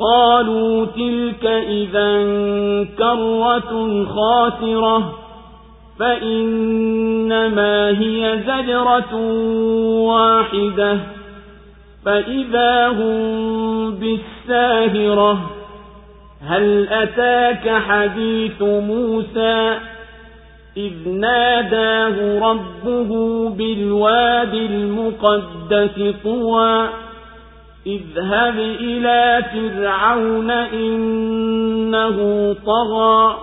[0.00, 2.24] قالوا تلك إذا
[2.98, 5.18] كرة خاسرة
[5.98, 9.14] فإنما هي زجرة
[10.06, 10.98] واحدة
[12.04, 15.50] فإذا هم بالساهرة.
[16.46, 19.78] هل أتاك حديث موسى؟
[20.76, 26.88] إذ ناداه ربه بالواد المقدس طوى.
[27.88, 32.16] اذهب إلى فرعون إنه
[32.66, 33.38] طغى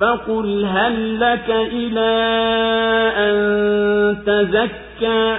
[0.00, 2.10] فقل هل لك إلى
[3.16, 3.36] أن
[4.26, 5.38] تزكى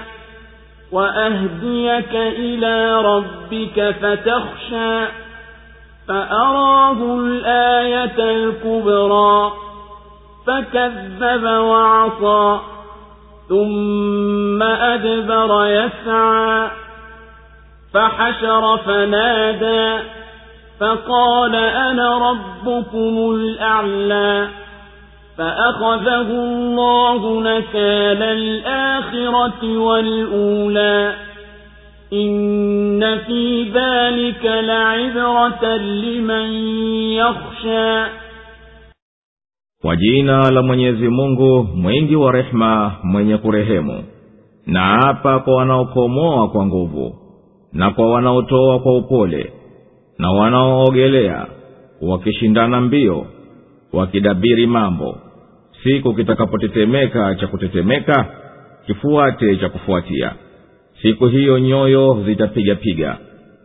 [0.92, 5.06] وأهديك إلى ربك فتخشى
[6.08, 9.52] فأراه الآية الكبرى
[10.48, 12.60] فكذب وعصى
[13.50, 16.70] ثم أدبر يسعى
[17.95, 20.03] فحشر فنادى
[20.81, 24.49] فقال أنا ربكم الأعلى
[25.39, 31.15] فأخذه الله نكال الآخرة والأولى
[32.13, 36.47] إن في ذلك لعبرة لمن
[37.19, 38.05] يخشى
[39.83, 44.05] kwa jina la mwenyezi mungu mwingi wa rehema mwenye kurehemu
[44.67, 47.15] na apa kwa wanaokomoa kwa nguvu
[47.74, 49.54] na kwa wanaotoa kwa upole
[50.18, 51.48] na wanaoogelea
[52.02, 53.26] wakishindana mbio
[53.94, 55.18] wakidabiri mambo.
[55.84, 58.26] Siku kitakapotetemeka cha kutetemeka
[58.86, 60.34] kifuate cha kufuatia.
[61.02, 63.18] Siku hiyo nyoyo zitapigapiga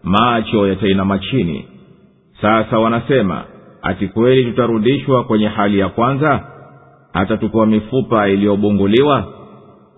[0.03, 1.69] macho yatainama chini.
[2.41, 3.45] Sasa wanasema
[3.83, 6.47] ati kweli tutarudishwa kwenye hali ya kwanza?
[7.13, 9.25] Hata tukiwa mifupa iliyobunguliwa?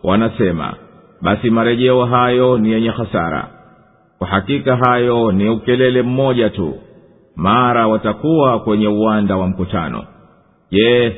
[0.03, 0.75] Wanasema
[1.23, 3.49] basi marejeo hayo ni yenye hasara
[4.19, 6.75] kwa hakika hayo ni ukelele mmoja tu.
[7.37, 10.05] Mara watakuwa kwenye uwanda wa mkutano.
[10.71, 11.17] Je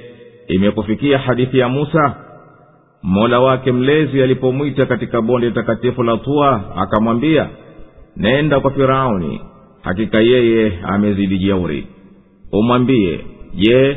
[0.48, 2.14] imekufikia hadithi ya musa?
[3.03, 7.48] Mola wake mlezi alipomwita katika bonde takatifu la tua akamwambia
[8.16, 9.41] nenda kwa firauni
[9.82, 11.87] hakika yeye amezidi jeuri.
[12.53, 13.20] Umwambie
[13.54, 13.97] je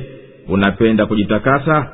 [0.50, 1.88] unapenda kujitakasa?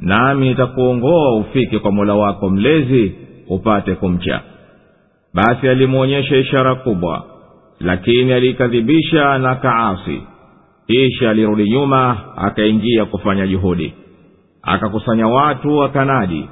[0.00, 3.12] Nami nitakuongoa ufike kwa mola wako mlezi
[3.48, 4.40] upate kumcha
[5.38, 7.24] basi alimwonyesha ishara kubwa
[7.80, 10.22] lakini aliikadhibisha na kaasi.
[10.86, 13.94] Kisha alirudi nyuma akaingia kufanya juhudi.
[14.62, 16.48] Akakusanya watu akanadi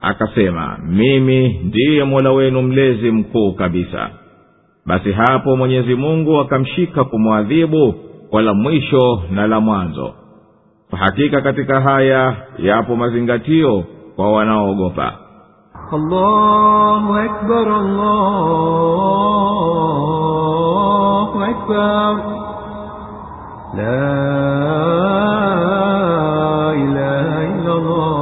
[0.00, 4.10] akasema mimi ndiye mola wenu mlezi mkuu kabisa.
[4.86, 7.92] Basi hapo mwenyezi mungu akamshika kumwadhibu
[8.30, 10.14] kwa la mwisho na la mwanzo.
[10.90, 13.84] Kwa hakika katika haya yapo mazingatio
[14.16, 15.23] kwa wanaoogopa
[15.93, 17.67] الله أكبر
[20.09, 22.13] الله أكبر
[23.75, 24.09] لا
[26.83, 28.19] إله إلا الله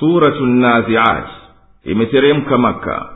[0.00, 1.26] suratu naziat
[1.84, 3.06] imeteremka maka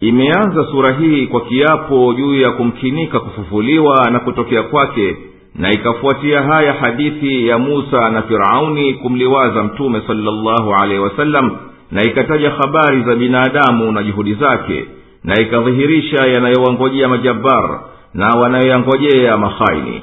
[0.00, 5.16] imeanza sura hii kwa kiapo juu ya kumkinika kufufuliwa na kutokea kwake
[5.55, 11.57] na ikafuatia haya hadithi ya musa na firauni kumliwaza mtume salllahu alehi wasallam
[11.91, 14.85] na ikataja habari za binadamu na juhudi zake
[15.23, 17.79] na ikadhihirisha yanayowangojea majabar
[18.13, 20.01] na wanayoyangojea mahaini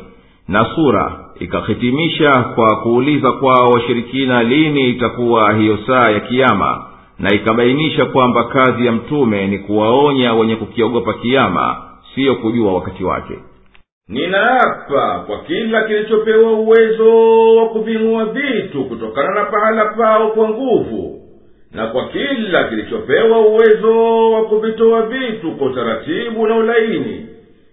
[0.48, 6.84] na sura ikahitimisha kwa kuuliza kwao washirikina lini itakuwa hiyo saa ya kiama
[7.18, 11.76] na ikabainisha kwamba kazi ya mtume ni kuwaonya wenye kukiogopa kiama
[12.14, 13.34] siyo kujua wakati wake
[14.10, 21.20] ninaapa kwa kila kilichopewa uwezo wa kuving'ua vitu kutokana na pahala pao kwa nguvu
[21.72, 27.26] na kwa kila kilichopewa uwezo wa kuvitoa vitu kwa utaratibu na ulaini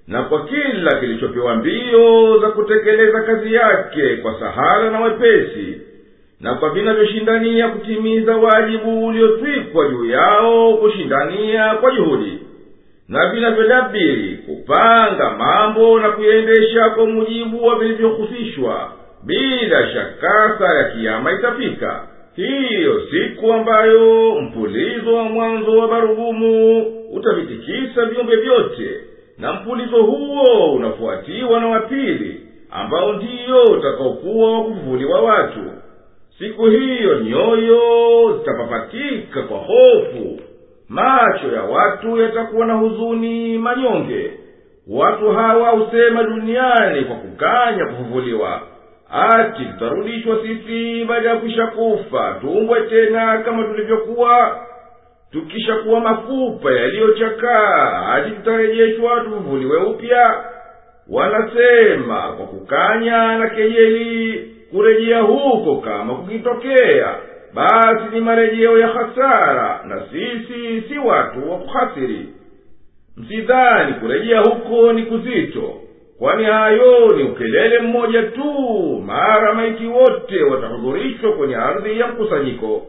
[0.08, 5.82] na kwa kila kilichopewa mbio za kutekeleza kazi yake kwa sahara na wepesi
[6.42, 12.40] na kwa vinavyoshindania kutimiza wajibu uliotwikwa juu yao kushindania kwa juhudi
[13.10, 18.92] na vinavyodabiri kupanga mambo na kuyaendesha kwa mujibu wa vilivyohusishwa
[19.26, 22.08] bila shaka saa ya kiama itafika.
[22.36, 26.80] Hiyo siku ambayo mpulizo wa mwanzo wa barugumu
[27.14, 28.90] utavitikisa viumbe vyote
[29.38, 35.60] na mpulizo huo unafuatiwa na wapili ambao ndiyo utakaokuwa wa kufufuliwa watu.
[36.40, 37.82] Siku hiyo nyoyo
[38.38, 40.40] zitapapatika kwa hofu
[40.90, 44.32] macho ya watu yatakuwa na huzuni manyonge.
[44.88, 48.62] Watu hawa husema duniani kwa kukanya kufufuliwa.
[49.12, 52.38] Ati tutarudishwa sisi baada ya kwisha kufa.
[52.42, 54.60] Tuumbwe tena kama tulivyokuwa.
[55.32, 60.44] Tukishakuwa mafupa yaliyochakaa hadi tutarejeshwa tufufuliwe upya.
[61.10, 64.40] Wanasema kwa kukanya na kejeli
[64.72, 67.16] kurejea huko kama kukitokea.
[67.54, 72.26] Basi ni marejeo ya hasara na sisi si watu wa kuhasiri
[73.18, 75.74] msidhani kurejea huko ni kuzito
[76.20, 78.52] kwani hayo ni ukelele mmoja tu
[79.06, 82.86] mara maiti wote watahudhurishwa kwenye ardhi ya mkusanyiko.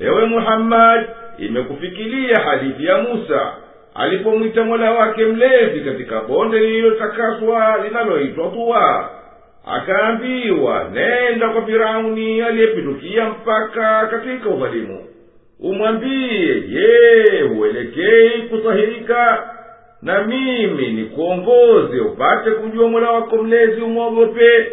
[0.00, 1.06] Ewe muhammadi
[1.38, 3.52] imekufikilia hadithi ya musa
[3.94, 9.10] alipomwita mola wake mlezi katika bonde lililotakaswa linaloitwa tuwa
[9.66, 15.04] akaambiwa nenda kwa firauni aliyepindukia mpaka katika udhalimu
[15.60, 19.50] umwambie je huelekei kusahirika
[20.02, 24.66] na mimi nikuongoze upate kumjua mola wako mlezi umwogope.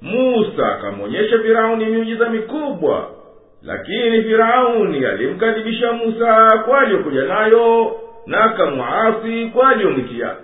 [0.00, 3.10] Musa akamwonyesha firauni miujiza mikubwa
[3.62, 7.96] lakini firauni alimkadhibisha musa kwa aliyokuja nayo
[8.26, 10.34] na akamwasi kwa aliyomwitia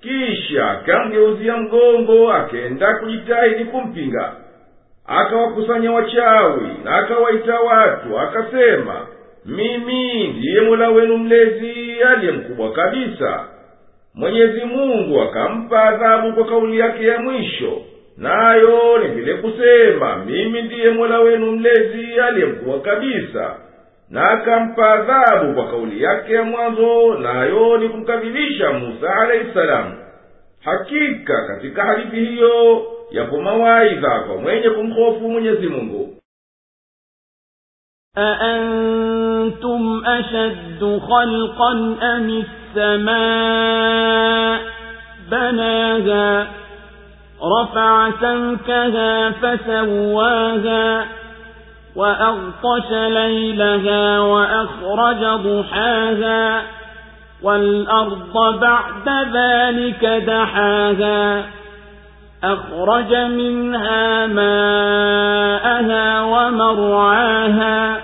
[0.00, 4.32] kisha akamgeuzia mgongo akenda kujitahidi kumpinga.
[5.06, 9.06] Akawakusanya wachawi na akawaita watu akasema
[9.46, 13.44] mimi ndiye mola wenu mlezi aliye mkubwa kabisa.
[14.14, 17.82] Mwenyezi mungu akampa adhabu kwa kauli yake ya mwisho.
[18.16, 23.56] Nayo ni vile kusema mimi ndiye mola wenu mlezi aliye mkubwa kabisa.
[24.10, 29.94] Na akampa adhabu kwa kauli yake ya mwanzo nayo ni kumkadhibisha musa alahi salamu
[30.64, 36.16] hakika katika hadithi hiyo yapo mawaidha kwa mwenye kumhofu mwenyezi mungu
[39.44, 42.44] أأنتم أشد خلقا أم
[42.76, 44.60] السماء
[45.30, 46.46] بناها
[47.42, 51.06] رفع سمكها فسواها
[51.96, 56.62] وأغطش ليلها وأخرج ضحاها
[57.42, 61.44] والأرض بعد ذلك دحاها
[62.44, 68.03] أخرج منها ماءها ومرعاها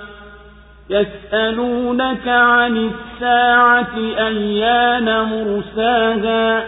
[0.91, 6.65] يسألونك عن الساعة أيان مرساها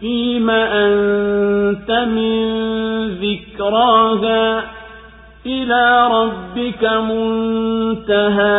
[0.00, 2.44] فيم أنت من
[3.08, 4.64] ذكراها
[5.46, 6.84] إلى ربك
[8.04, 8.50] منتهاها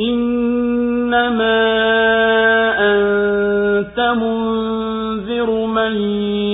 [0.00, 1.60] إنما
[2.78, 5.96] أنت منذر من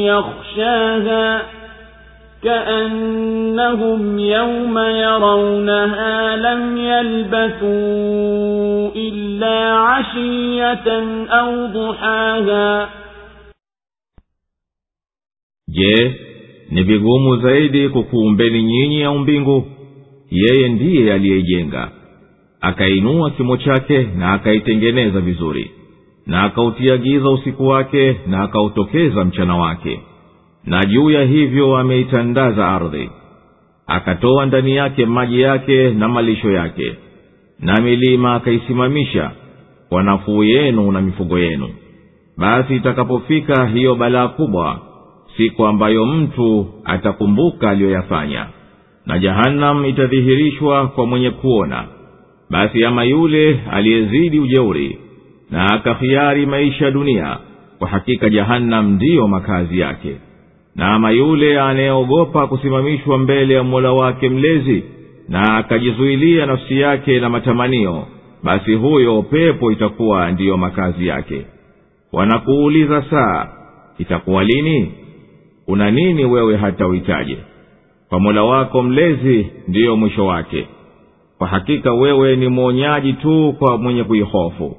[0.04, 1.42] يخشاها
[2.44, 7.75] كأنهم يوم يرونها لم يلبثوا
[8.96, 10.88] إلا عشية
[11.29, 12.89] أو ضحاها
[15.67, 16.13] je
[16.72, 19.65] ni vigumu zaidi kukuumbeni nyinyi au mbingu
[20.32, 21.91] yeye ndiye aliyeijenga
[22.62, 25.72] akainua kimo chake na akaitengeneza vizuri
[26.25, 30.00] na akautia giza usiku wake na akautokeza mchana wake
[30.71, 33.11] na juu ya hivyo ameitandaza ardhi.
[33.87, 36.95] Akatoa ndani yake maji yake na malisho yake
[37.61, 39.31] na milima akaisimamisha
[39.89, 41.69] kwa nafuu yenu na mifugo yenu.
[42.39, 44.81] Basi itakapofika hiyo balaa kubwa
[45.37, 48.47] siku ambayo mtu atakumbuka aliyoyafanya
[49.07, 51.85] na jahannam itadhihirishwa kwa mwenye kuona.
[52.50, 54.99] Basi ama yule aliyezidi ujeuri
[55.50, 57.39] na akahiari maisha ya dunia
[57.79, 60.17] kwa hakika jahannam ndiyo makazi yake
[60.77, 64.85] na ama yule anayeogopa kusimamishwa mbele ya mola wake mlezi
[65.29, 68.07] na akajizuilia nafsi yake na matamanio
[68.43, 71.47] basi huyo pepo itakuwa ndiyo makazi yake.
[72.12, 73.49] Wanakuuliza saa
[73.99, 74.93] itakuwa lini?
[75.67, 77.39] Una nini wewe hata uhitaje
[78.09, 80.67] kwa mola wako mlezi ndiyo mwisho wake.
[81.39, 84.77] Kwa hakika wewe ni mwonyaji tu kwa mwenye kuihofu.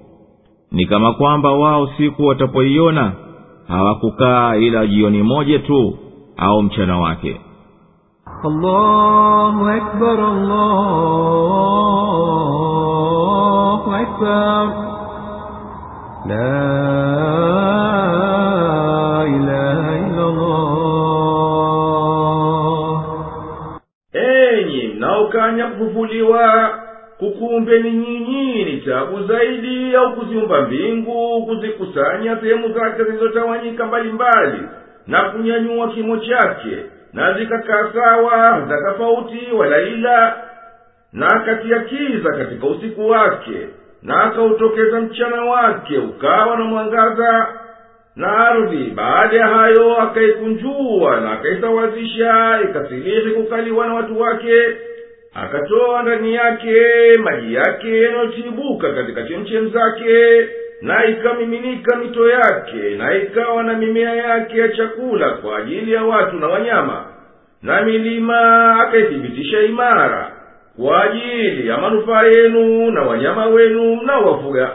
[0.71, 3.11] Ni kama kwamba wao siku watapoiona
[3.67, 5.97] hawakukaa ila jioni moja tu
[6.37, 7.41] au mchana wake.
[8.43, 10.71] Allahu akbar, allahu
[13.95, 14.67] akbar.
[16.27, 16.47] La
[19.27, 19.91] ilaha
[25.67, 26.69] kufufuliwa
[27.21, 34.59] kukumbeni nyinyi ni tabu zaidi au kuziumba mbingu kuzikusanya sehemu zake zilizotawanyika mbalimbali
[35.07, 36.77] na kunyanyua kimo chake
[37.13, 40.37] na zikakaa sawa za tofauti wala ila
[41.13, 43.67] na akatia kiza katika usiku wake
[44.03, 47.47] na akautokeza mchana wake ukawa na mwangaza
[48.15, 48.91] na ardhi.
[48.95, 54.53] Baada ya hayo akaikunjua na akaisawazisha ikasilihi kukaliwa na watu wake
[55.33, 56.73] akatoa ndani yake
[57.23, 60.47] maji yake yanayotiibuka katika chemchem zake
[60.81, 66.35] na ikamiminika mito yake na ikawa na mimea yake ya chakula kwa ajili ya watu
[66.35, 67.05] na wanyama.
[67.63, 70.31] Na milima akaithibitisha imara
[70.77, 74.71] kwa ajili ya manufaa yenu na wanyama wenu mnaowafuga.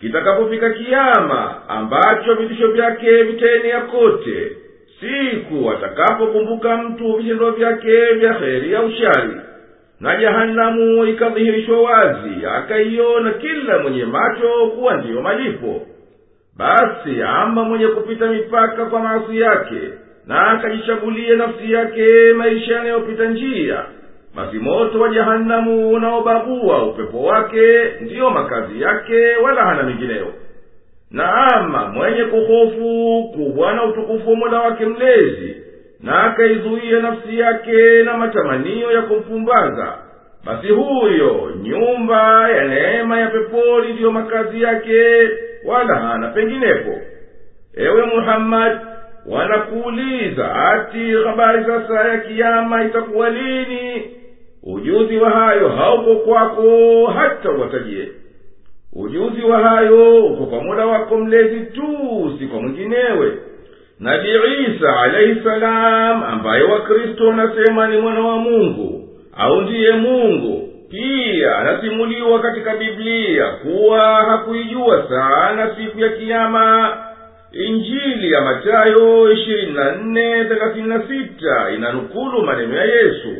[0.00, 4.56] Kitakapofika kiama ambacho vitisho vyake vitaenea kote
[5.00, 9.30] siku atakapokumbuka mtu vitendo vyake vya heri ya shari
[10.02, 15.80] na jahanamu ikadhihirishwa wazi akaiona kila mwenye macho kuwa ndiyo malipo.
[16.56, 19.80] Basi ama mwenye kupita mipaka kwa maasi yake
[20.26, 23.84] na akajichagulia nafsi yake maisha yanayopita njia.
[24.36, 30.32] Basi moto wa jahanamu unaobabua upepo wake ndiyo makazi yake wala hana mingineyo
[31.10, 35.61] na ama mwenye kuhofu kubwa na utukufu wa mola wake mlezi
[36.02, 39.98] na akaizuia nafsi yake na matamanio ya kumpumbaza
[40.44, 45.02] basi huyo nyumba ya neema ya peponi ndiyo makazi yake
[45.64, 47.00] wala hana penginepo.
[47.76, 48.80] Ewe muhammadi
[49.26, 54.02] wanakuuliza ati habari sasa ya kiama itakuwa lini
[54.62, 58.08] ujuzi wa hayo hauko kwako hata uwatajie.
[58.92, 61.86] Ujuzi wa hayo uko kwa mola wako mlezi tu
[62.38, 63.32] si kwa mwinginewe
[64.02, 71.56] nabii isa alaihi salam ambaye wakristo wanasema ni mwana wa mungu au ndiye mungu pia
[71.56, 76.96] anasimuliwa katika biblia kuwa hakuijua sana siku ya kiyama.
[77.52, 83.36] Injili ya matayo ishirini na nne thelathini na sita inanukulu maneno ya yesu.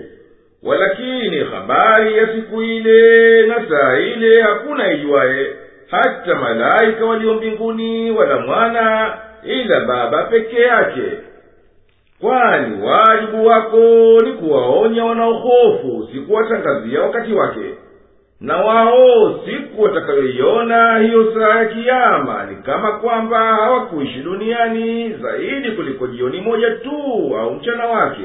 [0.62, 5.46] Walakini habari ya siku ile na saa ile hakuna ijuaye
[5.90, 9.14] hata malaika walio mbinguni wala mwana
[9.44, 11.02] ila baba peke yake.
[12.20, 13.78] Kwani wajibu wako
[14.24, 17.74] ni kuwaonya wanaohofu sikuwatangazia wakati wake.
[18.40, 26.06] Na wao siku watakayoiona hiyo saa ya kiama ni kama kwamba hawakuishi duniani zaidi kuliko
[26.06, 26.92] jioni moja tu
[27.40, 28.24] au mchana wake